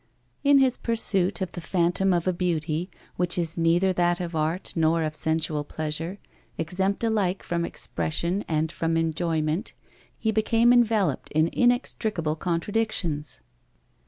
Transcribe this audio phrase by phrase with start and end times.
[0.43, 4.73] In his pursuit of the phantom of a beauty, which is neither that of art
[4.75, 6.17] nor of sensual pleasure,
[6.57, 9.73] exempt alike from expression and from enjoyment,
[10.17, 13.41] he became enveloped in inextricable contradictions.